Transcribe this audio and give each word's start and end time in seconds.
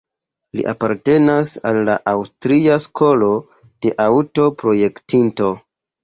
Li 0.59 0.63
apartenas 0.69 1.49
al 1.71 1.77
la 1.89 1.97
Aŭstria 2.11 2.77
skolo 2.85 3.29
de 3.87 3.91
aŭto-projektintoj. 4.07 5.51